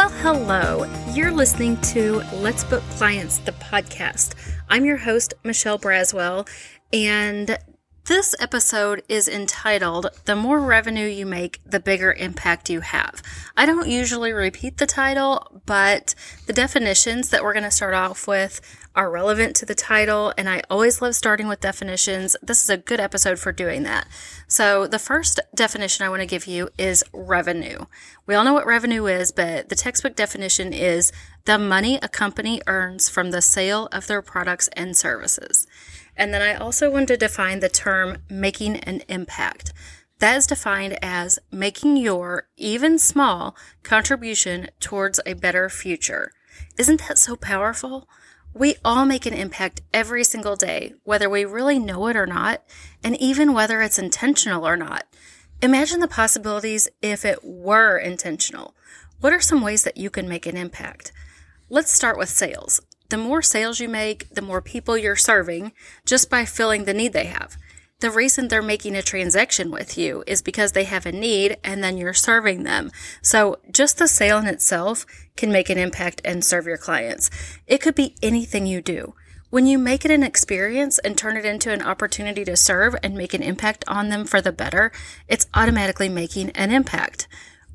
Well, 0.00 0.08
hello. 0.22 0.90
You're 1.12 1.30
listening 1.30 1.78
to 1.82 2.22
Let's 2.32 2.64
Book 2.64 2.82
Clients, 2.92 3.36
the 3.36 3.52
podcast. 3.52 4.32
I'm 4.70 4.86
your 4.86 4.96
host, 4.96 5.34
Michelle 5.44 5.78
Braswell, 5.78 6.48
and 6.90 7.58
this 8.06 8.34
episode 8.40 9.02
is 9.08 9.28
entitled 9.28 10.08
The 10.24 10.34
More 10.34 10.60
Revenue 10.60 11.06
You 11.06 11.26
Make, 11.26 11.60
the 11.64 11.80
Bigger 11.80 12.12
Impact 12.12 12.70
You 12.70 12.80
Have. 12.80 13.22
I 13.56 13.66
don't 13.66 13.88
usually 13.88 14.32
repeat 14.32 14.78
the 14.78 14.86
title, 14.86 15.62
but 15.66 16.14
the 16.46 16.52
definitions 16.52 17.30
that 17.30 17.42
we're 17.42 17.52
going 17.52 17.64
to 17.64 17.70
start 17.70 17.94
off 17.94 18.26
with 18.26 18.60
are 18.96 19.10
relevant 19.10 19.54
to 19.56 19.66
the 19.66 19.74
title, 19.74 20.32
and 20.36 20.48
I 20.48 20.62
always 20.68 21.00
love 21.00 21.14
starting 21.14 21.46
with 21.46 21.60
definitions. 21.60 22.36
This 22.42 22.64
is 22.64 22.70
a 22.70 22.76
good 22.76 22.98
episode 22.98 23.38
for 23.38 23.52
doing 23.52 23.84
that. 23.84 24.08
So, 24.48 24.86
the 24.86 24.98
first 24.98 25.38
definition 25.54 26.04
I 26.04 26.08
want 26.08 26.22
to 26.22 26.26
give 26.26 26.46
you 26.46 26.70
is 26.76 27.04
revenue. 27.12 27.86
We 28.26 28.34
all 28.34 28.44
know 28.44 28.54
what 28.54 28.66
revenue 28.66 29.06
is, 29.06 29.30
but 29.30 29.68
the 29.68 29.76
textbook 29.76 30.16
definition 30.16 30.72
is 30.72 31.12
the 31.44 31.58
money 31.58 31.98
a 32.02 32.08
company 32.08 32.60
earns 32.66 33.08
from 33.08 33.30
the 33.30 33.42
sale 33.42 33.88
of 33.92 34.08
their 34.08 34.22
products 34.22 34.68
and 34.72 34.96
services. 34.96 35.68
And 36.20 36.34
then 36.34 36.42
I 36.42 36.54
also 36.54 36.90
want 36.90 37.08
to 37.08 37.16
define 37.16 37.60
the 37.60 37.70
term 37.70 38.18
making 38.28 38.76
an 38.76 39.00
impact. 39.08 39.72
That 40.18 40.36
is 40.36 40.46
defined 40.46 40.98
as 41.00 41.38
making 41.50 41.96
your, 41.96 42.46
even 42.58 42.98
small, 42.98 43.56
contribution 43.82 44.68
towards 44.80 45.18
a 45.24 45.32
better 45.32 45.70
future. 45.70 46.32
Isn't 46.76 47.08
that 47.08 47.16
so 47.16 47.36
powerful? 47.36 48.06
We 48.52 48.74
all 48.84 49.06
make 49.06 49.24
an 49.24 49.32
impact 49.32 49.80
every 49.94 50.22
single 50.24 50.56
day, 50.56 50.92
whether 51.04 51.30
we 51.30 51.46
really 51.46 51.78
know 51.78 52.06
it 52.08 52.16
or 52.16 52.26
not, 52.26 52.64
and 53.02 53.16
even 53.18 53.54
whether 53.54 53.80
it's 53.80 53.98
intentional 53.98 54.68
or 54.68 54.76
not. 54.76 55.04
Imagine 55.62 56.00
the 56.00 56.08
possibilities 56.08 56.90
if 57.00 57.24
it 57.24 57.38
were 57.42 57.96
intentional. 57.96 58.74
What 59.20 59.32
are 59.32 59.40
some 59.40 59.62
ways 59.62 59.84
that 59.84 59.96
you 59.96 60.10
can 60.10 60.28
make 60.28 60.44
an 60.44 60.58
impact? 60.58 61.12
Let's 61.70 61.90
start 61.90 62.18
with 62.18 62.28
sales. 62.28 62.82
The 63.10 63.18
more 63.18 63.42
sales 63.42 63.80
you 63.80 63.88
make, 63.88 64.30
the 64.30 64.40
more 64.40 64.62
people 64.62 64.96
you're 64.96 65.16
serving 65.16 65.72
just 66.06 66.30
by 66.30 66.44
filling 66.44 66.84
the 66.84 66.94
need 66.94 67.12
they 67.12 67.26
have. 67.26 67.56
The 67.98 68.10
reason 68.10 68.48
they're 68.48 68.62
making 68.62 68.94
a 68.94 69.02
transaction 69.02 69.72
with 69.72 69.98
you 69.98 70.22
is 70.28 70.40
because 70.40 70.72
they 70.72 70.84
have 70.84 71.04
a 71.04 71.12
need 71.12 71.58
and 71.64 71.82
then 71.82 71.98
you're 71.98 72.14
serving 72.14 72.62
them. 72.62 72.90
So 73.20 73.58
just 73.70 73.98
the 73.98 74.06
sale 74.06 74.38
in 74.38 74.46
itself 74.46 75.04
can 75.36 75.50
make 75.50 75.68
an 75.68 75.76
impact 75.76 76.22
and 76.24 76.44
serve 76.44 76.66
your 76.66 76.78
clients. 76.78 77.30
It 77.66 77.82
could 77.82 77.96
be 77.96 78.14
anything 78.22 78.66
you 78.66 78.80
do. 78.80 79.14
When 79.50 79.66
you 79.66 79.76
make 79.76 80.04
it 80.04 80.12
an 80.12 80.22
experience 80.22 80.98
and 81.00 81.18
turn 81.18 81.36
it 81.36 81.44
into 81.44 81.72
an 81.72 81.82
opportunity 81.82 82.44
to 82.44 82.56
serve 82.56 82.94
and 83.02 83.16
make 83.16 83.34
an 83.34 83.42
impact 83.42 83.84
on 83.88 84.08
them 84.08 84.24
for 84.24 84.40
the 84.40 84.52
better, 84.52 84.92
it's 85.26 85.48
automatically 85.52 86.08
making 86.08 86.50
an 86.50 86.70
impact. 86.70 87.26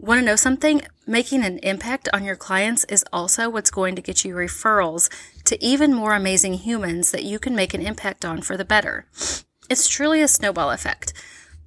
Want 0.05 0.19
to 0.19 0.25
know 0.25 0.35
something? 0.35 0.83
Making 1.07 1.43
an 1.43 1.57
impact 1.63 2.07
on 2.13 2.23
your 2.23 2.35
clients 2.35 2.83
is 2.83 3.03
also 3.11 3.49
what's 3.49 3.71
going 3.71 3.95
to 3.95 4.03
get 4.03 4.23
you 4.23 4.35
referrals 4.35 5.09
to 5.45 5.65
even 5.65 5.95
more 5.95 6.13
amazing 6.13 6.53
humans 6.53 7.09
that 7.09 7.23
you 7.23 7.39
can 7.39 7.55
make 7.55 7.73
an 7.73 7.81
impact 7.81 8.23
on 8.23 8.43
for 8.43 8.55
the 8.55 8.63
better. 8.63 9.07
It's 9.67 9.87
truly 9.87 10.21
a 10.21 10.27
snowball 10.27 10.69
effect, 10.69 11.11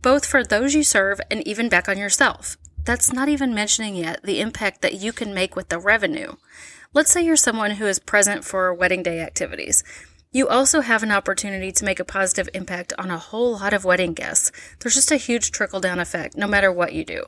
both 0.02 0.24
for 0.24 0.44
those 0.44 0.72
you 0.72 0.84
serve 0.84 1.20
and 1.32 1.44
even 1.48 1.68
back 1.68 1.88
on 1.88 1.98
yourself. 1.98 2.56
That's 2.84 3.12
not 3.12 3.28
even 3.28 3.56
mentioning 3.56 3.96
yet 3.96 4.22
the 4.22 4.40
impact 4.40 4.82
that 4.82 4.94
you 4.94 5.12
can 5.12 5.34
make 5.34 5.56
with 5.56 5.68
the 5.68 5.80
revenue. 5.80 6.36
Let's 6.94 7.10
say 7.10 7.24
you're 7.24 7.34
someone 7.34 7.72
who 7.72 7.86
is 7.86 7.98
present 7.98 8.44
for 8.44 8.72
wedding 8.72 9.02
day 9.02 9.20
activities. 9.20 9.82
You 10.30 10.46
also 10.46 10.82
have 10.82 11.02
an 11.02 11.10
opportunity 11.10 11.72
to 11.72 11.84
make 11.86 11.98
a 11.98 12.04
positive 12.04 12.50
impact 12.52 12.92
on 12.98 13.10
a 13.10 13.18
whole 13.18 13.52
lot 13.52 13.72
of 13.72 13.86
wedding 13.86 14.12
guests. 14.12 14.52
There's 14.78 14.94
just 14.94 15.10
a 15.10 15.16
huge 15.16 15.50
trickle 15.50 15.80
down 15.80 15.98
effect 15.98 16.36
no 16.36 16.46
matter 16.46 16.70
what 16.70 16.92
you 16.92 17.02
do. 17.02 17.24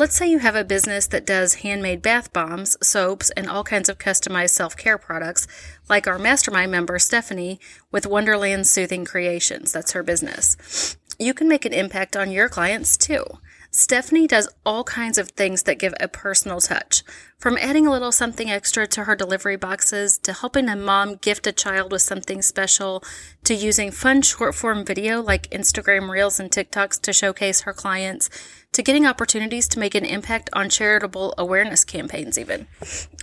Let's 0.00 0.16
say 0.16 0.30
you 0.30 0.38
have 0.38 0.56
a 0.56 0.64
business 0.64 1.06
that 1.08 1.26
does 1.26 1.56
handmade 1.56 2.00
bath 2.00 2.32
bombs, 2.32 2.74
soaps, 2.82 3.28
and 3.32 3.46
all 3.46 3.62
kinds 3.62 3.90
of 3.90 3.98
customized 3.98 4.48
self 4.48 4.74
care 4.74 4.96
products, 4.96 5.46
like 5.90 6.06
our 6.06 6.18
mastermind 6.18 6.72
member 6.72 6.98
Stephanie 6.98 7.60
with 7.92 8.06
Wonderland 8.06 8.66
Soothing 8.66 9.04
Creations. 9.04 9.72
That's 9.72 9.92
her 9.92 10.02
business. 10.02 10.96
You 11.18 11.34
can 11.34 11.48
make 11.48 11.66
an 11.66 11.74
impact 11.74 12.16
on 12.16 12.30
your 12.30 12.48
clients 12.48 12.96
too. 12.96 13.24
Stephanie 13.72 14.26
does 14.26 14.48
all 14.66 14.82
kinds 14.82 15.16
of 15.16 15.30
things 15.30 15.62
that 15.62 15.78
give 15.78 15.94
a 16.00 16.08
personal 16.08 16.60
touch. 16.60 17.04
From 17.38 17.56
adding 17.58 17.86
a 17.86 17.92
little 17.92 18.10
something 18.10 18.50
extra 18.50 18.86
to 18.88 19.04
her 19.04 19.14
delivery 19.14 19.56
boxes, 19.56 20.18
to 20.18 20.32
helping 20.32 20.68
a 20.68 20.74
mom 20.74 21.16
gift 21.16 21.46
a 21.46 21.52
child 21.52 21.92
with 21.92 22.02
something 22.02 22.42
special, 22.42 23.04
to 23.44 23.54
using 23.54 23.92
fun 23.92 24.22
short 24.22 24.56
form 24.56 24.84
video 24.84 25.22
like 25.22 25.48
Instagram 25.50 26.10
Reels 26.10 26.40
and 26.40 26.50
TikToks 26.50 27.00
to 27.02 27.12
showcase 27.12 27.60
her 27.60 27.72
clients, 27.72 28.28
to 28.72 28.82
getting 28.82 29.06
opportunities 29.06 29.66
to 29.68 29.78
make 29.78 29.94
an 29.94 30.04
impact 30.04 30.50
on 30.52 30.68
charitable 30.68 31.34
awareness 31.36 31.84
campaigns, 31.84 32.38
even. 32.38 32.66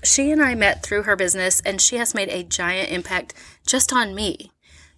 She 0.03 0.31
and 0.31 0.41
I 0.41 0.55
met 0.55 0.83
through 0.83 1.03
her 1.03 1.15
business, 1.15 1.61
and 1.61 1.81
she 1.81 1.97
has 1.97 2.13
made 2.13 2.29
a 2.29 2.43
giant 2.43 2.91
impact 2.91 3.33
just 3.65 3.93
on 3.93 4.13
me. 4.13 4.51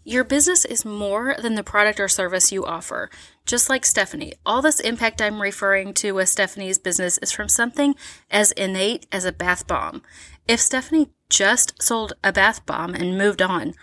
Your 0.03 0.23
business 0.23 0.65
is 0.65 0.85
more 0.85 1.35
than 1.39 1.55
the 1.55 1.63
product 1.63 1.99
or 1.99 2.07
service 2.07 2.51
you 2.51 2.65
offer. 2.65 3.11
Just 3.45 3.69
like 3.69 3.85
Stephanie, 3.85 4.33
all 4.45 4.61
this 4.61 4.79
impact 4.79 5.21
I'm 5.21 5.41
referring 5.41 5.93
to 5.95 6.13
with 6.13 6.29
Stephanie's 6.29 6.79
business 6.79 7.19
is 7.19 7.31
from 7.31 7.47
something 7.47 7.93
as 8.31 8.51
innate 8.53 9.05
as 9.11 9.25
a 9.25 9.31
bath 9.31 9.67
bomb. 9.67 10.01
If 10.47 10.59
Stephanie 10.59 11.09
just 11.29 11.81
sold 11.81 12.13
a 12.23 12.33
bath 12.33 12.65
bomb 12.65 12.93
and 12.93 13.17
moved 13.17 13.41
on, 13.41 13.73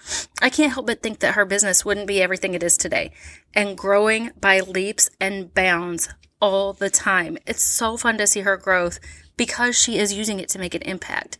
I 0.42 0.50
can't 0.50 0.72
help 0.72 0.86
but 0.86 1.02
think 1.02 1.20
that 1.20 1.34
her 1.34 1.44
business 1.44 1.84
wouldn't 1.84 2.06
be 2.06 2.20
everything 2.20 2.54
it 2.54 2.62
is 2.62 2.76
today 2.76 3.12
and 3.54 3.78
growing 3.78 4.30
by 4.40 4.60
leaps 4.60 5.08
and 5.20 5.52
bounds 5.54 6.08
all 6.40 6.72
the 6.72 6.90
time. 6.90 7.38
It's 7.46 7.62
so 7.62 7.96
fun 7.96 8.18
to 8.18 8.26
see 8.26 8.40
her 8.40 8.56
growth 8.56 8.98
because 9.36 9.76
she 9.76 9.98
is 9.98 10.12
using 10.12 10.40
it 10.40 10.48
to 10.50 10.58
make 10.58 10.74
an 10.74 10.82
impact. 10.82 11.38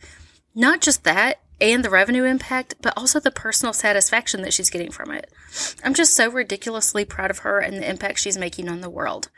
Not 0.55 0.81
just 0.81 1.03
that, 1.03 1.39
and 1.59 1.83
the 1.83 1.89
revenue 1.89 2.23
impact, 2.23 2.75
but 2.81 2.93
also 2.95 3.19
the 3.19 3.31
personal 3.31 3.73
satisfaction 3.73 4.41
that 4.43 4.53
she's 4.53 4.69
getting 4.69 4.91
from 4.91 5.11
it. 5.11 5.31
I'm 5.83 5.93
just 5.93 6.13
so 6.13 6.29
ridiculously 6.29 7.03
proud 7.05 7.31
of 7.31 7.39
her 7.39 7.59
and 7.59 7.77
the 7.77 7.89
impact 7.89 8.19
she's 8.19 8.37
making 8.37 8.69
on 8.69 8.81
the 8.81 8.89
world. 8.89 9.29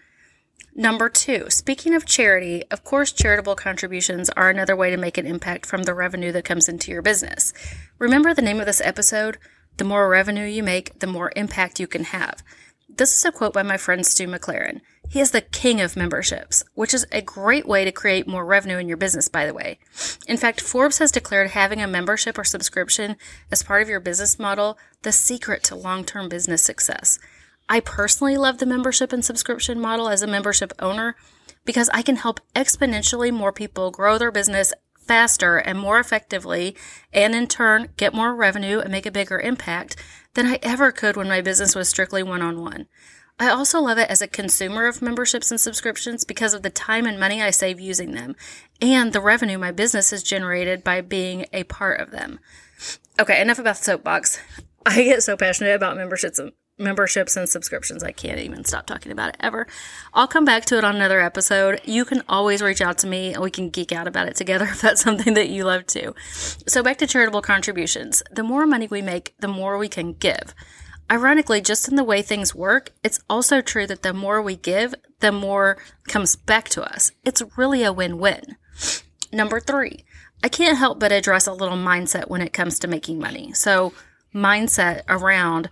Number 0.79 1.09
two, 1.09 1.49
speaking 1.49 1.93
of 1.93 2.05
charity, 2.05 2.63
of 2.71 2.85
course, 2.85 3.11
charitable 3.11 3.55
contributions 3.55 4.29
are 4.29 4.49
another 4.49 4.77
way 4.77 4.89
to 4.91 4.95
make 4.95 5.17
an 5.17 5.25
impact 5.25 5.65
from 5.65 5.83
the 5.83 5.93
revenue 5.93 6.31
that 6.31 6.45
comes 6.45 6.69
into 6.69 6.89
your 6.89 7.01
business. 7.01 7.51
Remember 7.97 8.33
the 8.33 8.41
name 8.41 8.61
of 8.61 8.65
this 8.65 8.79
episode? 8.79 9.39
The 9.75 9.83
more 9.83 10.07
revenue 10.07 10.45
you 10.45 10.63
make, 10.63 10.97
the 10.99 11.05
more 11.05 11.33
impact 11.35 11.81
you 11.81 11.87
can 11.87 12.05
have. 12.05 12.41
This 12.87 13.13
is 13.13 13.25
a 13.25 13.31
quote 13.33 13.51
by 13.51 13.61
my 13.61 13.75
friend 13.75 14.05
Stu 14.05 14.25
McLaren. 14.25 14.79
He 15.09 15.19
is 15.19 15.31
the 15.31 15.41
king 15.41 15.81
of 15.81 15.97
memberships, 15.97 16.63
which 16.75 16.93
is 16.93 17.05
a 17.11 17.21
great 17.21 17.67
way 17.67 17.83
to 17.83 17.91
create 17.91 18.25
more 18.25 18.45
revenue 18.45 18.77
in 18.77 18.87
your 18.87 18.95
business, 18.95 19.27
by 19.27 19.45
the 19.45 19.53
way. 19.53 19.79
In 20.29 20.37
fact, 20.37 20.61
Forbes 20.61 20.99
has 20.99 21.11
declared 21.11 21.49
having 21.49 21.81
a 21.81 21.87
membership 21.87 22.37
or 22.37 22.45
subscription 22.45 23.17
as 23.51 23.63
part 23.63 23.81
of 23.81 23.89
your 23.89 23.99
business 23.99 24.39
model 24.39 24.77
the 25.01 25.11
secret 25.11 25.61
to 25.63 25.75
long 25.75 26.05
term 26.05 26.29
business 26.29 26.61
success. 26.61 27.19
I 27.69 27.79
personally 27.79 28.35
love 28.35 28.57
the 28.57 28.65
membership 28.65 29.13
and 29.13 29.23
subscription 29.23 29.79
model 29.79 30.09
as 30.09 30.23
a 30.23 30.27
membership 30.27 30.73
owner 30.79 31.15
because 31.65 31.89
I 31.93 32.01
can 32.01 32.15
help 32.15 32.41
exponentially 32.55 33.31
more 33.31 33.53
people 33.53 33.91
grow 33.91 34.17
their 34.17 34.31
business 34.31 34.73
faster 34.97 35.57
and 35.57 35.79
more 35.79 35.99
effectively, 35.99 36.75
and 37.13 37.33
in 37.33 37.47
turn 37.47 37.89
get 37.95 38.13
more 38.13 38.35
revenue 38.35 38.79
and 38.79 38.91
make 38.91 39.05
a 39.05 39.11
bigger 39.11 39.39
impact 39.39 39.95
than 40.33 40.47
I 40.47 40.59
ever 40.61 40.91
could 40.91 41.15
when 41.15 41.27
my 41.27 41.41
business 41.41 41.75
was 41.75 41.89
strictly 41.89 42.23
one 42.23 42.41
on 42.41 42.61
one. 42.61 42.87
I 43.39 43.49
also 43.49 43.79
love 43.79 43.97
it 43.97 44.09
as 44.09 44.21
a 44.21 44.27
consumer 44.27 44.85
of 44.87 45.01
memberships 45.01 45.49
and 45.49 45.59
subscriptions 45.59 46.25
because 46.25 46.53
of 46.53 46.61
the 46.61 46.69
time 46.69 47.05
and 47.05 47.19
money 47.19 47.41
I 47.41 47.51
save 47.51 47.79
using 47.79 48.11
them 48.11 48.35
and 48.81 49.13
the 49.13 49.21
revenue 49.21 49.57
my 49.57 49.71
business 49.71 50.09
has 50.09 50.23
generated 50.23 50.83
by 50.83 51.01
being 51.01 51.45
a 51.53 51.63
part 51.63 52.01
of 52.01 52.11
them. 52.11 52.39
Okay, 53.19 53.41
enough 53.41 53.59
about 53.59 53.77
the 53.77 53.83
soapbox. 53.83 54.39
I 54.85 55.03
get 55.03 55.23
so 55.23 55.37
passionate 55.37 55.75
about 55.75 55.97
memberships 55.97 56.39
and 56.39 56.51
memberships 56.79 57.35
and 57.35 57.49
subscriptions. 57.49 58.03
I 58.03 58.11
can't 58.11 58.39
even 58.39 58.63
stop 58.63 58.87
talking 58.87 59.11
about 59.11 59.29
it 59.29 59.37
ever. 59.39 59.67
I'll 60.13 60.27
come 60.27 60.45
back 60.45 60.65
to 60.65 60.77
it 60.77 60.83
on 60.83 60.95
another 60.95 61.19
episode. 61.19 61.81
You 61.83 62.05
can 62.05 62.23
always 62.29 62.61
reach 62.61 62.81
out 62.81 62.97
to 62.99 63.07
me 63.07 63.33
and 63.33 63.43
we 63.43 63.51
can 63.51 63.69
geek 63.69 63.91
out 63.91 64.07
about 64.07 64.27
it 64.27 64.35
together 64.35 64.65
if 64.71 64.81
that's 64.81 65.01
something 65.01 65.33
that 65.33 65.49
you 65.49 65.63
love 65.65 65.85
too. 65.85 66.15
So 66.67 66.81
back 66.81 66.97
to 66.99 67.07
charitable 67.07 67.41
contributions. 67.41 68.23
The 68.31 68.43
more 68.43 68.65
money 68.65 68.87
we 68.87 69.01
make, 69.01 69.35
the 69.39 69.47
more 69.47 69.77
we 69.77 69.89
can 69.89 70.13
give. 70.13 70.53
Ironically, 71.11 71.59
just 71.59 71.87
in 71.87 71.95
the 71.95 72.03
way 72.03 72.21
things 72.21 72.53
work, 72.53 72.91
it's 73.03 73.19
also 73.27 73.61
true 73.61 73.87
that 73.87 74.03
the 74.03 74.13
more 74.13 74.41
we 74.41 74.55
give, 74.55 74.93
the 75.21 75.31
more 75.31 75.77
comes 76.07 76.35
back 76.35 76.69
to 76.69 76.83
us. 76.83 77.11
It's 77.25 77.41
really 77.57 77.83
a 77.83 77.91
win 77.91 78.19
win. 78.19 78.57
Number 79.33 79.59
three, 79.59 80.05
I 80.43 80.49
can't 80.49 80.77
help 80.77 80.99
but 80.99 81.11
address 81.11 81.47
a 81.47 81.53
little 81.53 81.77
mindset 81.77 82.29
when 82.29 82.41
it 82.41 82.53
comes 82.53 82.77
to 82.79 82.87
making 82.87 83.19
money. 83.19 83.53
So, 83.53 83.93
mindset 84.33 85.01
around 85.09 85.69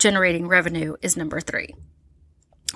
generating 0.00 0.48
revenue 0.48 0.96
is 1.02 1.16
number 1.16 1.40
three. 1.40 1.74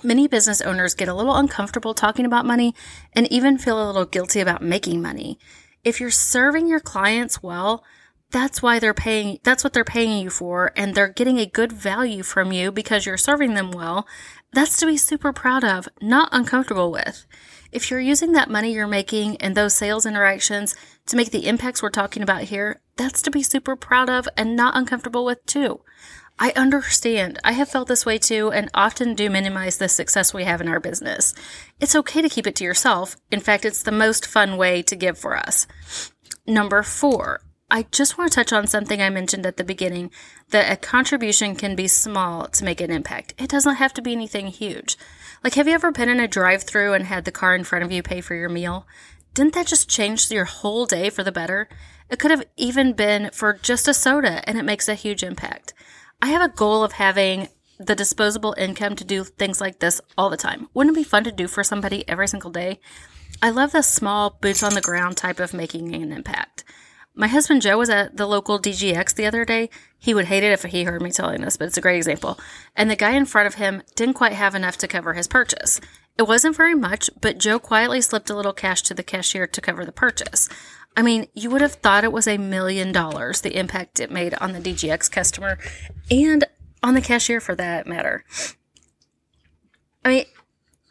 Many 0.03 0.29
business 0.29 0.61
owners 0.61 0.95
get 0.95 1.09
a 1.09 1.15
little 1.15 1.35
uncomfortable 1.35 1.95
talking 1.95 2.27
about 2.27 2.47
money 2.47 2.75
and 3.15 3.31
even 3.33 3.59
feel 3.59 3.83
a 3.83 3.87
little 3.87 4.05
guilty 4.05 4.41
about 4.41 4.63
making 4.63 5.01
money. 5.01 5.39
If 5.83 6.01
you're 6.01 6.11
serving 6.11 6.67
your 6.67 6.81
clients 6.81 7.43
well, 7.43 7.85
that's 8.31 8.61
why 8.61 8.79
they're 8.79 8.95
paying, 8.95 9.39
that's 9.45 9.63
what 9.63 9.73
they're 9.73 9.85
paying 9.85 10.23
you 10.23 10.29
for, 10.29 10.73
and 10.77 10.95
they're 10.95 11.09
getting 11.09 11.39
a 11.39 11.47
good 11.47 11.73
value 11.73 12.23
from 12.23 12.53
you 12.53 12.73
because 12.73 13.07
you're 13.07 13.17
serving 13.17 13.55
them 13.55 13.71
well. 13.71 14.07
That's 14.53 14.79
to 14.81 14.87
be 14.87 14.97
super 14.97 15.33
proud 15.33 15.65
of, 15.65 15.89
not 16.03 16.29
uncomfortable 16.33 16.91
with. 16.91 17.27
If 17.71 17.91
you're 17.91 18.01
using 18.01 18.33
that 18.33 18.51
money 18.51 18.73
you're 18.73 18.87
making 18.87 19.37
and 19.39 19.57
those 19.57 19.75
sales 19.75 20.07
interactions 20.07 20.75
to 21.07 21.17
make 21.17 21.31
the 21.31 21.47
impacts 21.47 21.83
we're 21.83 21.91
talking 21.91 22.23
about 22.23 22.43
here, 22.43 22.81
that's 22.97 23.23
to 23.23 23.31
be 23.31 23.43
super 23.43 23.77
proud 23.77 24.11
of 24.11 24.29
and 24.37 24.57
not 24.57 24.77
uncomfortable 24.77 25.25
with 25.25 25.45
too. 25.47 25.81
I 26.39 26.53
understand. 26.57 27.39
I 27.45 27.53
have 27.53 27.69
felt 27.69 27.87
this 27.87 28.05
way 28.05 28.19
too 28.19 28.51
and 28.51 28.69
often 28.75 29.15
do 29.15 29.31
minimize 29.31 29.79
the 29.79 29.89
success 29.89 30.35
we 30.35 30.45
have 30.45 30.61
in 30.61 30.69
our 30.69 30.81
business. 30.81 31.33
It's 31.81 31.95
okay 31.95 32.23
to 32.23 32.29
keep 32.29 32.47
it 32.47 32.57
to 32.57 32.65
yourself. 32.65 33.17
In 33.31 33.41
fact, 33.41 33.65
it's 33.65 33.83
the 33.83 33.93
most 33.93 34.27
fun 34.27 34.57
way 34.57 34.83
to 34.83 34.97
give 34.97 35.17
for 35.17 35.37
us. 35.37 35.67
Number 36.47 36.83
four, 36.83 37.41
I 37.71 37.87
just 37.91 38.19
want 38.19 38.31
to 38.31 38.35
touch 38.35 38.53
on 38.53 38.67
something 38.67 39.01
I 39.01 39.11
mentioned 39.11 39.47
at 39.47 39.57
the 39.57 39.65
beginning 39.65 40.11
that 40.51 40.71
a 40.71 40.77
contribution 40.77 41.57
can 41.57 41.75
be 41.75 41.89
small 41.89 42.47
to 42.49 42.65
make 42.65 42.81
an 42.81 42.91
impact. 42.91 43.35
It 43.39 43.49
doesn't 43.49 43.77
have 43.77 43.95
to 43.95 44.03
be 44.03 44.13
anything 44.13 44.49
huge. 44.49 44.99
Like, 45.43 45.55
have 45.55 45.67
you 45.67 45.75
ever 45.75 45.91
been 45.91 46.09
in 46.09 46.21
a 46.21 46.29
drive 46.29 46.65
through 46.65 46.93
and 46.95 47.07
had 47.07 47.25
the 47.25 47.33
car 47.33 47.55
in 47.55 47.65
front 47.65 47.85
of 47.85 47.93
you 47.93 48.03
pay 48.03 48.21
for 48.21 48.35
your 48.35 48.49
meal? 48.49 48.87
Didn't 49.35 49.55
that 49.55 49.67
just 49.67 49.89
change 49.89 50.31
your 50.31 50.45
whole 50.45 50.85
day 50.85 51.11
for 51.11 51.23
the 51.23 51.33
better? 51.33 51.69
It 52.11 52.19
could 52.19 52.31
have 52.31 52.45
even 52.57 52.93
been 52.93 53.31
for 53.33 53.55
just 53.55 53.89
a 53.89 53.95
soda, 53.95 54.49
and 54.49 54.59
it 54.59 54.65
makes 54.65 54.89
a 54.89 54.95
huge 54.95 55.23
impact. 55.23 55.73
I 56.23 56.29
have 56.29 56.43
a 56.43 56.55
goal 56.55 56.85
of 56.85 56.93
having 56.93 57.49
the 57.79 57.95
disposable 57.95 58.55
income 58.57 58.97
to 58.97 59.05
do 59.05 59.25
things 59.25 59.61
like 59.61 59.81
this 59.81 60.01
all 60.17 60.31
the 60.31 60.37
time. 60.37 60.69
Wouldn't 60.75 60.97
it 60.97 61.01
be 61.01 61.05
fun 61.05 61.25
to 61.25 61.33
do 61.33 61.49
for 61.49 61.65
somebody 61.65 62.09
every 62.09 62.29
single 62.29 62.51
day? 62.51 62.81
I 63.43 63.51
love 63.51 63.73
the 63.73 63.83
small, 63.83 64.39
boots 64.41 64.63
on 64.63 64.75
the 64.75 64.81
ground 64.81 65.17
type 65.17 65.41
of 65.41 65.53
making 65.53 65.95
an 65.95 66.13
impact. 66.13 66.65
My 67.17 67.29
husband 67.29 67.63
Joe 67.63 67.79
was 67.79 67.91
at 67.91 68.17
the 68.17 68.27
local 68.27 68.59
DGX 68.59 69.15
the 69.15 69.27
other 69.27 69.45
day. 69.45 69.71
He 69.99 70.15
would 70.15 70.25
hate 70.25 70.43
it 70.43 70.53
if 70.53 70.65
he 70.65 70.83
heard 70.83 71.01
me 71.01 71.13
telling 71.13 71.43
this, 71.43 71.57
but 71.57 71.67
it's 71.67 71.77
a 71.77 71.81
great 71.81 71.97
example. 71.97 72.39
And 72.75 72.91
the 72.91 72.97
guy 72.97 73.13
in 73.13 73.25
front 73.25 73.47
of 73.47 73.55
him 73.55 73.83
didn't 73.95 74.15
quite 74.15 74.33
have 74.33 74.55
enough 74.57 74.77
to 74.79 74.89
cover 74.89 75.15
his 75.15 75.29
purchase. 75.29 75.81
It 76.19 76.25
wasn't 76.25 76.57
very 76.57 76.75
much, 76.75 77.11
but 77.21 77.39
Joe 77.39 77.59
quietly 77.59 78.01
slipped 78.01 78.31
a 78.31 78.37
little 78.37 78.53
cash 78.53 78.83
to 78.83 78.95
the 78.95 79.03
cashier 79.03 79.47
to 79.47 79.61
cover 79.61 79.85
the 79.85 79.93
purchase. 79.93 80.49
I 80.97 81.03
mean, 81.03 81.27
you 81.35 81.51
would 81.51 81.61
have 81.61 81.75
thought 81.75 82.05
it 82.05 82.13
was 82.13 82.29
a 82.29 82.39
million 82.39 82.93
dollars, 82.93 83.41
the 83.41 83.59
impact 83.59 84.01
it 84.01 84.11
made 84.11 84.35
on 84.35 84.53
the 84.53 84.61
DGX 84.61 85.11
customer 85.11 85.59
and 86.11 86.45
on 86.83 86.95
the 86.95 87.01
cashier 87.01 87.41
for 87.41 87.55
that 87.57 87.87
matter. 87.87 88.25
I 90.05 90.09
mean, 90.09 90.25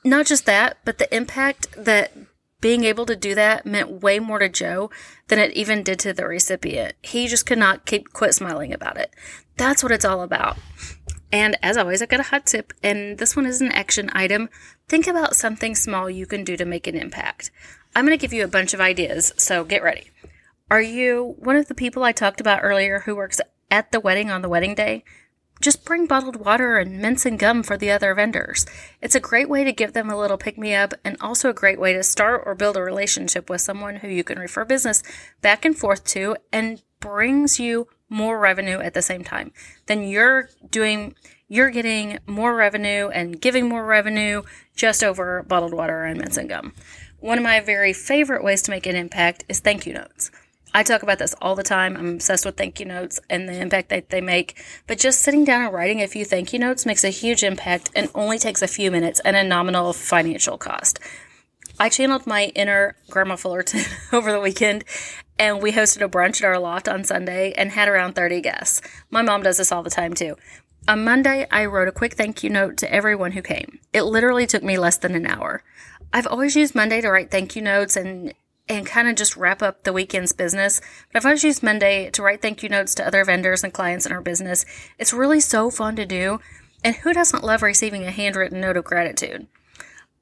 not 0.04 0.26
just 0.26 0.46
that, 0.46 0.78
but 0.84 0.98
the 0.98 1.14
impact 1.16 1.68
that 1.78 2.12
being 2.60 2.84
able 2.86 3.06
to 3.06 3.16
do 3.16 3.36
that 3.36 3.66
meant 3.66 4.02
way 4.02 4.20
more 4.20 4.40
to 4.40 4.50
Joe 4.50 4.90
than 5.28 5.38
it 5.38 5.52
even 5.52 5.84
did 5.84 6.00
to 6.00 6.14
the 6.14 6.26
recipient. 6.26 6.96
He 7.02 7.28
just 7.28 7.46
could 7.46 7.58
not 7.58 7.86
keep 7.86 8.14
quit 8.14 8.34
smiling 8.34 8.74
about 8.74 8.98
it. 8.98 9.14
That's 9.58 9.84
what 9.84 9.92
it's 9.92 10.06
all 10.06 10.22
about. 10.22 10.58
And 11.32 11.58
as 11.62 11.78
always, 11.78 12.02
I've 12.02 12.10
got 12.10 12.20
a 12.20 12.24
hot 12.24 12.46
tip, 12.46 12.74
and 12.82 13.18
this 13.18 13.36
one 13.36 13.46
is 13.46 13.60
an 13.60 13.72
action 13.72 14.10
item. 14.14 14.50
Think 14.88 15.08
about 15.08 15.36
something 15.36 15.76
small 15.76 16.10
you 16.10 16.26
can 16.26 16.44
do 16.44 16.56
to 16.56 16.64
make 16.64 16.88
an 16.88 16.96
impact. 16.96 17.52
I'm 17.96 18.06
going 18.06 18.18
to 18.18 18.22
give 18.22 18.34
you 18.34 18.44
a 18.44 18.48
bunch 18.48 18.74
of 18.74 18.82
ideas, 18.82 19.34
so 19.38 19.64
get 19.64 19.84
ready. 19.84 20.10
Are 20.72 20.82
you 20.82 21.36
one 21.38 21.56
of 21.56 21.68
the 21.68 21.76
people 21.76 22.04
I 22.04 22.12
talked 22.12 22.42
about 22.42 22.64
earlier 22.64 23.02
who 23.02 23.16
works 23.16 23.40
at 23.70 23.92
the 23.92 24.00
wedding 24.00 24.32
on 24.32 24.42
the 24.42 24.50
wedding 24.50 24.74
day? 24.74 25.04
Just 25.62 25.86
bring 25.86 26.08
bottled 26.08 26.38
water 26.38 26.78
and 26.78 27.00
mints 27.00 27.26
and 27.26 27.38
gum 27.38 27.62
for 27.62 27.78
the 27.78 27.92
other 27.92 28.16
vendors. 28.16 28.66
It's 29.00 29.14
a 29.14 29.20
great 29.20 29.48
way 29.48 29.64
to 29.64 29.72
give 29.72 29.94
them 29.94 30.10
a 30.10 30.18
little 30.18 30.38
pick 30.38 30.58
me 30.58 30.74
up 30.74 30.96
and 31.06 31.16
also 31.22 31.50
a 31.50 31.54
great 31.54 31.80
way 31.80 31.94
to 31.94 32.02
start 32.02 32.42
or 32.46 32.56
build 32.56 32.76
a 32.76 32.82
relationship 32.82 33.50
with 33.50 33.62
someone 33.62 33.98
who 33.98 34.08
you 34.08 34.24
can 34.24 34.40
refer 34.40 34.66
business 34.66 35.04
back 35.42 35.64
and 35.64 35.78
forth 35.78 36.04
to 36.06 36.36
and 36.52 36.82
brings 37.00 37.60
you 37.60 37.88
more 38.10 38.40
revenue 38.40 38.80
at 38.80 38.96
the 38.96 39.02
same 39.02 39.24
time. 39.24 39.52
Then 39.86 40.04
you're 40.04 40.50
doing 40.70 41.16
you're 41.48 41.70
getting 41.70 42.18
more 42.26 42.56
revenue 42.56 43.10
and 43.10 43.40
giving 43.40 43.70
more 43.70 43.86
revenue 43.86 44.42
just 44.76 45.04
over 45.04 45.44
bottled 45.44 45.74
water 45.74 46.04
and 46.04 46.20
mints 46.20 46.38
and 46.38 46.50
gum. 46.50 46.74
One 47.24 47.38
of 47.38 47.44
my 47.46 47.62
very 47.62 47.94
favorite 47.94 48.44
ways 48.44 48.62
to 48.64 48.72
make 48.72 48.86
an 48.86 48.98
impact 48.98 49.46
is 49.48 49.62
thank 49.62 49.86
you 49.86 49.94
notes. 49.94 50.30
I 50.74 50.84
talk 50.84 51.04
about 51.04 51.20
this 51.20 51.34
all 51.42 51.56
the 51.56 51.64
time. 51.64 51.96
I'm 51.96 52.16
obsessed 52.16 52.46
with 52.46 52.58
thank 52.58 52.82
you 52.82 52.86
notes 52.86 53.18
and 53.30 53.48
the 53.48 53.58
impact 53.62 53.88
that 53.92 54.10
they 54.10 54.20
make. 54.20 54.62
But 54.88 55.00
just 55.00 55.22
sitting 55.22 55.46
down 55.46 55.62
and 55.62 55.74
writing 55.74 56.02
a 56.02 56.08
few 56.10 56.26
thank 56.26 56.52
you 56.52 56.60
notes 56.60 56.86
makes 56.86 57.06
a 57.06 57.10
huge 57.10 57.42
impact 57.42 57.92
and 57.96 58.10
only 58.14 58.38
takes 58.38 58.62
a 58.62 58.68
few 58.68 58.92
minutes 58.92 59.22
and 59.22 59.38
a 59.38 59.44
nominal 59.46 59.94
financial 59.94 60.58
cost. 60.58 61.00
I 61.80 61.88
channeled 61.88 62.28
my 62.28 62.48
inner 62.56 62.98
Grandma 63.10 63.38
Fullerton 63.38 63.86
over 64.12 64.34
the 64.34 64.42
weekend 64.42 64.84
and 65.40 65.62
we 65.62 65.72
hosted 65.72 66.02
a 66.02 66.10
brunch 66.10 66.42
at 66.42 66.46
our 66.46 66.60
loft 66.60 66.90
on 66.90 67.06
Sunday 67.06 67.54
and 67.54 67.72
had 67.72 67.88
around 67.88 68.16
30 68.16 68.42
guests. 68.42 68.82
My 69.10 69.22
mom 69.22 69.44
does 69.44 69.60
this 69.60 69.72
all 69.72 69.82
the 69.82 69.90
time 69.90 70.14
too. 70.14 70.36
On 70.86 71.06
Monday, 71.06 71.48
I 71.50 71.64
wrote 71.64 71.88
a 71.88 71.94
quick 71.94 72.16
thank 72.16 72.44
you 72.44 72.50
note 72.50 72.76
to 72.80 72.94
everyone 72.94 73.32
who 73.32 73.42
came. 73.42 73.80
It 73.94 74.02
literally 74.02 74.46
took 74.46 74.64
me 74.64 74.78
less 74.78 74.98
than 74.98 75.16
an 75.16 75.26
hour. 75.26 75.64
I've 76.16 76.28
always 76.28 76.56
used 76.56 76.76
Monday 76.76 77.02
to 77.02 77.10
write 77.10 77.32
thank 77.32 77.56
you 77.56 77.62
notes 77.62 77.98
and 77.98 78.34
and 78.70 78.86
kind 78.86 79.10
of 79.10 79.16
just 79.16 79.36
wrap 79.36 79.62
up 79.62 79.84
the 79.84 79.92
weekend's 79.92 80.32
business. 80.32 80.80
But 81.12 81.20
I've 81.20 81.26
always 81.26 81.44
used 81.44 81.64
Monday 81.64 82.10
to 82.12 82.22
write 82.22 82.42
thank 82.42 82.64
you 82.64 82.70
notes 82.70 82.96
to 82.96 83.06
other 83.06 83.26
vendors 83.26 83.64
and 83.64 83.74
clients 83.74 84.06
in 84.06 84.14
our 84.14 84.22
business. 84.22 84.64
It's 84.98 85.12
really 85.12 85.42
so 85.42 85.70
fun 85.70 85.98
to 85.98 86.06
do. 86.06 86.40
And 86.84 86.96
who 86.96 87.14
doesn't 87.14 87.44
love 87.44 87.62
receiving 87.62 88.04
a 88.04 88.12
handwritten 88.12 88.62
note 88.62 88.78
of 88.78 88.86
gratitude? 88.86 89.48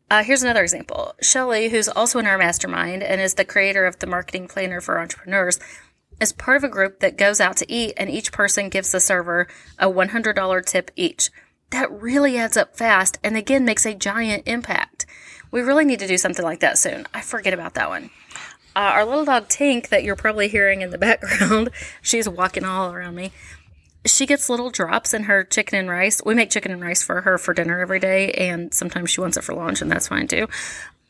Uh, 0.09 0.23
here's 0.23 0.43
another 0.43 0.63
example. 0.63 1.13
Shelly, 1.21 1.69
who's 1.69 1.87
also 1.87 2.19
in 2.19 2.25
our 2.25 2.37
mastermind 2.37 3.03
and 3.03 3.21
is 3.21 3.35
the 3.35 3.45
creator 3.45 3.85
of 3.85 3.99
the 3.99 4.07
marketing 4.07 4.47
planner 4.47 4.81
for 4.81 4.99
entrepreneurs, 4.99 5.59
is 6.19 6.33
part 6.33 6.57
of 6.57 6.63
a 6.63 6.69
group 6.69 6.99
that 6.99 7.17
goes 7.17 7.39
out 7.39 7.57
to 7.57 7.71
eat 7.71 7.93
and 7.97 8.09
each 8.09 8.31
person 8.31 8.69
gives 8.69 8.91
the 8.91 8.99
server 8.99 9.47
a 9.77 9.87
$100 9.87 10.65
tip 10.65 10.91
each. 10.95 11.29
That 11.69 11.91
really 11.91 12.37
adds 12.37 12.57
up 12.57 12.75
fast 12.75 13.19
and 13.23 13.37
again 13.37 13.65
makes 13.65 13.85
a 13.85 13.93
giant 13.93 14.47
impact. 14.47 14.90
We 15.51 15.61
really 15.61 15.85
need 15.85 15.99
to 15.99 16.07
do 16.07 16.17
something 16.17 16.43
like 16.43 16.61
that 16.61 16.77
soon. 16.77 17.05
I 17.13 17.21
forget 17.21 17.53
about 17.53 17.73
that 17.75 17.89
one. 17.89 18.09
Uh, 18.75 18.79
our 18.79 19.05
little 19.05 19.25
dog 19.25 19.49
Tink, 19.49 19.89
that 19.89 20.03
you're 20.03 20.15
probably 20.15 20.47
hearing 20.47 20.81
in 20.81 20.91
the 20.91 20.97
background, 20.97 21.69
she's 22.01 22.27
walking 22.27 22.63
all 22.63 22.91
around 22.91 23.15
me. 23.15 23.31
She 24.05 24.25
gets 24.25 24.49
little 24.49 24.71
drops 24.71 25.13
in 25.13 25.23
her 25.23 25.43
chicken 25.43 25.77
and 25.77 25.89
rice. 25.89 26.21
We 26.25 26.33
make 26.33 26.49
chicken 26.49 26.71
and 26.71 26.81
rice 26.81 27.03
for 27.03 27.21
her 27.21 27.37
for 27.37 27.53
dinner 27.53 27.79
every 27.79 27.99
day, 27.99 28.31
and 28.31 28.73
sometimes 28.73 29.11
she 29.11 29.21
wants 29.21 29.37
it 29.37 29.43
for 29.43 29.53
lunch, 29.53 29.81
and 29.81 29.91
that's 29.91 30.07
fine 30.07 30.27
too. 30.27 30.47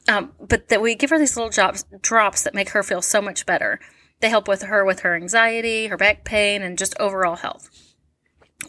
Um, 0.10 0.32
but 0.40 0.70
that 0.70 0.82
we 0.82 0.96
give 0.96 1.12
her 1.12 1.20
these 1.20 1.38
little 1.38 1.52
drops, 1.52 1.86
drops 2.02 2.44
that 2.44 2.56
make 2.56 2.70
her 2.70 2.84
feel 2.84 3.02
so 3.02 3.22
much 3.22 3.46
better. 3.46 3.80
They 4.20 4.30
help 4.30 4.48
with 4.48 4.64
her 4.64 4.84
with 4.84 5.02
her 5.02 5.16
anxiety, 5.16 5.88
her 5.88 5.98
back 5.98 6.24
pain, 6.26 6.62
and 6.62 6.78
just 6.78 7.00
overall 7.00 7.38
health. 7.38 7.70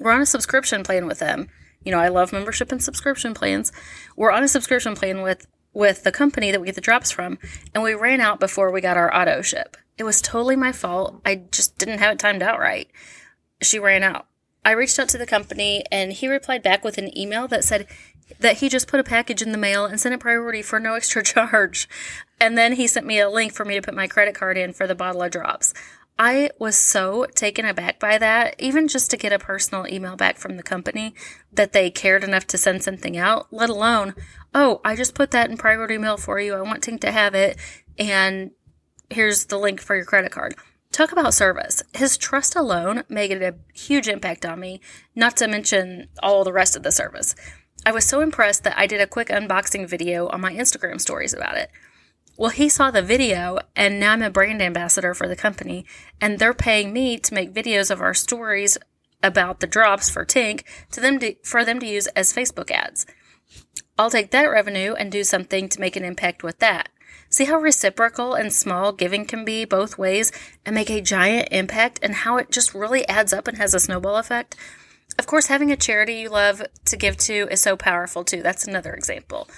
We're 0.00 0.12
on 0.12 0.20
a 0.20 0.26
subscription 0.26 0.82
plan 0.82 1.06
with 1.06 1.18
them. 1.18 1.48
You 1.84 1.90
know, 1.90 1.98
I 1.98 2.08
love 2.08 2.32
membership 2.32 2.70
and 2.70 2.82
subscription 2.82 3.34
plans. 3.34 3.72
We're 4.16 4.30
on 4.30 4.44
a 4.44 4.48
subscription 4.48 4.94
plan 4.94 5.22
with 5.22 5.46
with 5.74 6.04
the 6.04 6.12
company 6.12 6.50
that 6.50 6.60
we 6.60 6.66
get 6.66 6.74
the 6.74 6.80
drops 6.80 7.10
from, 7.10 7.38
and 7.74 7.82
we 7.82 7.94
ran 7.94 8.20
out 8.20 8.40
before 8.40 8.70
we 8.70 8.80
got 8.80 8.96
our 8.96 9.14
auto 9.14 9.42
ship. 9.42 9.76
It 9.98 10.04
was 10.04 10.20
totally 10.20 10.56
my 10.56 10.72
fault. 10.72 11.20
I 11.24 11.36
just 11.36 11.78
didn't 11.78 11.98
have 11.98 12.12
it 12.12 12.18
timed 12.18 12.42
out 12.42 12.58
right. 12.58 12.88
She 13.60 13.78
ran 13.78 14.02
out. 14.02 14.26
I 14.64 14.72
reached 14.72 14.98
out 14.98 15.08
to 15.10 15.18
the 15.18 15.26
company, 15.26 15.84
and 15.90 16.12
he 16.12 16.28
replied 16.28 16.62
back 16.62 16.84
with 16.84 16.98
an 16.98 17.16
email 17.16 17.48
that 17.48 17.64
said 17.64 17.86
that 18.38 18.58
he 18.58 18.68
just 18.68 18.88
put 18.88 19.00
a 19.00 19.04
package 19.04 19.42
in 19.42 19.52
the 19.52 19.58
mail 19.58 19.84
and 19.84 20.00
sent 20.00 20.14
it 20.14 20.20
priority 20.20 20.62
for 20.62 20.78
no 20.78 20.94
extra 20.96 21.22
charge. 21.22 21.88
And 22.40 22.56
then 22.56 22.74
he 22.74 22.86
sent 22.86 23.06
me 23.06 23.18
a 23.18 23.30
link 23.30 23.52
for 23.52 23.64
me 23.64 23.74
to 23.74 23.82
put 23.82 23.94
my 23.94 24.06
credit 24.06 24.34
card 24.34 24.56
in 24.56 24.72
for 24.72 24.86
the 24.86 24.94
bottle 24.94 25.22
of 25.22 25.30
drops. 25.30 25.74
I 26.18 26.50
was 26.58 26.76
so 26.76 27.26
taken 27.34 27.64
aback 27.64 27.98
by 27.98 28.18
that, 28.18 28.54
even 28.58 28.86
just 28.86 29.10
to 29.10 29.16
get 29.16 29.32
a 29.32 29.38
personal 29.38 29.86
email 29.86 30.16
back 30.16 30.38
from 30.38 30.56
the 30.56 30.62
company 30.62 31.14
that 31.52 31.72
they 31.72 31.90
cared 31.90 32.22
enough 32.22 32.46
to 32.48 32.58
send 32.58 32.82
something 32.82 33.16
out, 33.16 33.46
let 33.50 33.70
alone, 33.70 34.14
oh, 34.54 34.80
I 34.84 34.94
just 34.94 35.14
put 35.14 35.30
that 35.32 35.50
in 35.50 35.56
priority 35.56 35.98
mail 35.98 36.16
for 36.16 36.38
you. 36.38 36.54
I 36.54 36.60
want 36.62 36.82
Tink 36.82 37.00
to 37.00 37.12
have 37.12 37.34
it. 37.34 37.56
And 37.98 38.52
here's 39.10 39.46
the 39.46 39.58
link 39.58 39.80
for 39.80 39.96
your 39.96 40.04
credit 40.04 40.32
card. 40.32 40.54
Talk 40.92 41.10
about 41.10 41.32
service. 41.32 41.82
His 41.94 42.18
trust 42.18 42.54
alone 42.54 43.04
made 43.08 43.30
it 43.30 43.42
a 43.42 43.54
huge 43.74 44.08
impact 44.08 44.44
on 44.44 44.60
me, 44.60 44.80
not 45.16 45.38
to 45.38 45.48
mention 45.48 46.08
all 46.22 46.44
the 46.44 46.52
rest 46.52 46.76
of 46.76 46.82
the 46.82 46.92
service. 46.92 47.34
I 47.86 47.92
was 47.92 48.04
so 48.04 48.20
impressed 48.20 48.62
that 48.64 48.78
I 48.78 48.86
did 48.86 49.00
a 49.00 49.06
quick 49.06 49.28
unboxing 49.28 49.88
video 49.88 50.28
on 50.28 50.42
my 50.42 50.52
Instagram 50.52 51.00
stories 51.00 51.32
about 51.32 51.56
it. 51.56 51.70
Well, 52.38 52.50
he 52.50 52.68
saw 52.70 52.90
the 52.90 53.02
video, 53.02 53.58
and 53.76 54.00
now 54.00 54.12
I'm 54.12 54.22
a 54.22 54.30
brand 54.30 54.62
ambassador 54.62 55.12
for 55.12 55.28
the 55.28 55.36
company, 55.36 55.84
and 56.20 56.38
they're 56.38 56.54
paying 56.54 56.92
me 56.92 57.18
to 57.18 57.34
make 57.34 57.52
videos 57.52 57.90
of 57.90 58.00
our 58.00 58.14
stories 58.14 58.78
about 59.22 59.60
the 59.60 59.66
drops 59.66 60.08
for 60.08 60.24
Tink 60.24 60.62
to 60.92 61.00
them 61.00 61.18
to, 61.20 61.34
for 61.44 61.64
them 61.64 61.78
to 61.80 61.86
use 61.86 62.06
as 62.08 62.32
Facebook 62.32 62.70
ads. 62.70 63.04
I'll 63.98 64.10
take 64.10 64.30
that 64.30 64.46
revenue 64.46 64.94
and 64.94 65.12
do 65.12 65.24
something 65.24 65.68
to 65.68 65.80
make 65.80 65.94
an 65.94 66.04
impact 66.04 66.42
with 66.42 66.58
that. 66.60 66.88
See 67.28 67.44
how 67.44 67.58
reciprocal 67.58 68.34
and 68.34 68.52
small 68.52 68.92
giving 68.92 69.26
can 69.26 69.44
be 69.44 69.64
both 69.66 69.98
ways 69.98 70.32
and 70.64 70.74
make 70.74 70.90
a 70.90 71.02
giant 71.02 71.48
impact, 71.50 72.00
and 72.02 72.14
how 72.14 72.38
it 72.38 72.50
just 72.50 72.74
really 72.74 73.06
adds 73.08 73.34
up 73.34 73.46
and 73.46 73.58
has 73.58 73.74
a 73.74 73.80
snowball 73.80 74.16
effect? 74.16 74.56
Of 75.18 75.26
course, 75.26 75.46
having 75.46 75.70
a 75.70 75.76
charity 75.76 76.14
you 76.14 76.28
love 76.30 76.62
to 76.86 76.96
give 76.96 77.16
to 77.18 77.48
is 77.50 77.60
so 77.60 77.76
powerful 77.76 78.24
too. 78.24 78.42
That's 78.42 78.66
another 78.66 78.94
example. 78.94 79.48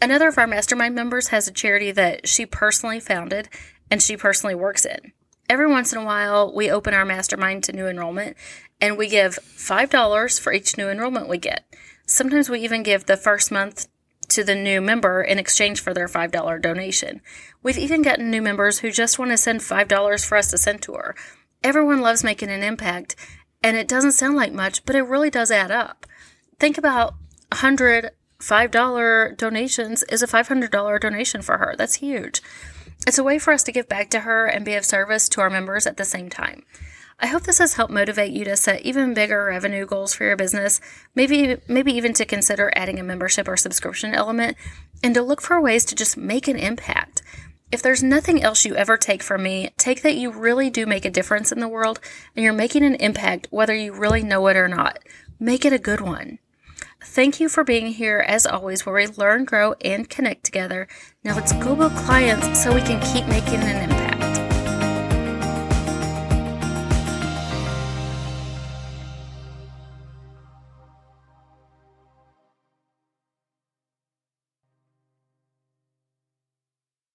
Another 0.00 0.28
of 0.28 0.38
our 0.38 0.46
mastermind 0.46 0.94
members 0.94 1.28
has 1.28 1.46
a 1.46 1.52
charity 1.52 1.90
that 1.92 2.26
she 2.26 2.46
personally 2.46 3.00
founded 3.00 3.48
and 3.90 4.02
she 4.02 4.16
personally 4.16 4.54
works 4.54 4.84
in. 4.84 5.12
every 5.48 5.66
once 5.66 5.92
in 5.92 5.98
a 6.00 6.04
while, 6.04 6.52
we 6.54 6.70
open 6.70 6.94
our 6.94 7.04
mastermind 7.04 7.62
to 7.64 7.72
new 7.72 7.86
enrollment 7.86 8.36
and 8.80 8.96
we 8.96 9.08
give 9.08 9.38
$5 9.56 10.40
for 10.40 10.52
each 10.52 10.76
new 10.78 10.88
enrollment 10.88 11.28
we 11.28 11.38
get. 11.38 11.64
Sometimes 12.06 12.48
we 12.48 12.60
even 12.60 12.82
give 12.82 13.06
the 13.06 13.16
first 13.16 13.52
month 13.52 13.86
to 14.28 14.42
the 14.42 14.54
new 14.54 14.80
member 14.80 15.22
in 15.22 15.38
exchange 15.38 15.80
for 15.80 15.92
their 15.94 16.08
$5 16.08 16.62
donation. 16.62 17.20
We've 17.62 17.78
even 17.78 18.02
gotten 18.02 18.30
new 18.30 18.42
members 18.42 18.78
who 18.78 18.90
just 18.90 19.18
want 19.18 19.30
to 19.30 19.36
send 19.36 19.60
$5 19.60 20.26
for 20.26 20.36
us 20.36 20.50
to 20.50 20.58
send 20.58 20.82
to 20.82 20.94
her. 20.94 21.14
Everyone 21.62 22.00
loves 22.00 22.24
making 22.24 22.50
an 22.50 22.62
impact, 22.62 23.16
and 23.64 23.76
it 23.76 23.88
doesn't 23.88 24.12
sound 24.12 24.36
like 24.36 24.52
much, 24.52 24.84
but 24.84 24.94
it 24.94 25.02
really 25.02 25.30
does 25.30 25.50
add 25.50 25.72
up. 25.72 26.06
Think 26.60 26.78
about 26.78 27.14
100 27.50 28.10
$5 28.40 29.36
donations 29.38 30.02
is 30.04 30.22
a 30.22 30.26
$500 30.26 31.00
donation 31.00 31.40
for 31.40 31.56
her. 31.56 31.74
That's 31.78 31.94
huge. 31.94 32.42
It's 33.06 33.16
a 33.16 33.24
way 33.24 33.38
for 33.38 33.54
us 33.54 33.62
to 33.62 33.72
give 33.72 33.88
back 33.88 34.10
to 34.10 34.20
her 34.20 34.44
and 34.44 34.66
be 34.66 34.74
of 34.74 34.84
service 34.84 35.30
to 35.30 35.40
our 35.40 35.48
members 35.48 35.86
at 35.86 35.96
the 35.96 36.04
same 36.04 36.28
time. 36.28 36.64
I 37.20 37.28
hope 37.28 37.44
this 37.44 37.58
has 37.58 37.74
helped 37.74 37.92
motivate 37.92 38.32
you 38.32 38.44
to 38.44 38.56
set 38.56 38.82
even 38.82 39.14
bigger 39.14 39.46
revenue 39.46 39.86
goals 39.86 40.12
for 40.12 40.24
your 40.24 40.36
business, 40.36 40.80
maybe 41.14 41.56
maybe 41.68 41.92
even 41.92 42.12
to 42.14 42.24
consider 42.24 42.72
adding 42.74 42.98
a 42.98 43.04
membership 43.04 43.48
or 43.48 43.56
subscription 43.56 44.12
element 44.12 44.56
and 45.02 45.14
to 45.14 45.22
look 45.22 45.40
for 45.40 45.60
ways 45.60 45.84
to 45.86 45.94
just 45.94 46.16
make 46.16 46.48
an 46.48 46.58
impact. 46.58 47.22
If 47.74 47.82
there's 47.82 48.04
nothing 48.04 48.40
else 48.40 48.64
you 48.64 48.76
ever 48.76 48.96
take 48.96 49.20
from 49.20 49.42
me, 49.42 49.70
take 49.76 50.02
that 50.02 50.14
you 50.14 50.30
really 50.30 50.70
do 50.70 50.86
make 50.86 51.04
a 51.04 51.10
difference 51.10 51.50
in 51.50 51.58
the 51.58 51.66
world 51.66 51.98
and 52.36 52.44
you're 52.44 52.52
making 52.52 52.84
an 52.84 52.94
impact 52.94 53.48
whether 53.50 53.74
you 53.74 53.92
really 53.92 54.22
know 54.22 54.46
it 54.46 54.56
or 54.56 54.68
not. 54.68 55.00
Make 55.40 55.64
it 55.64 55.72
a 55.72 55.78
good 55.78 56.00
one. 56.00 56.38
Thank 57.02 57.40
you 57.40 57.48
for 57.48 57.64
being 57.64 57.88
here 57.88 58.24
as 58.24 58.46
always, 58.46 58.86
where 58.86 58.94
we 58.94 59.08
learn, 59.08 59.44
grow, 59.44 59.72
and 59.80 60.08
connect 60.08 60.44
together. 60.44 60.86
Now 61.24 61.34
let's 61.34 61.52
go 61.54 61.74
build 61.74 61.96
clients 61.96 62.62
so 62.62 62.72
we 62.72 62.80
can 62.80 63.02
keep 63.12 63.26
making 63.26 63.58
an 63.58 63.90
impact. 63.90 64.03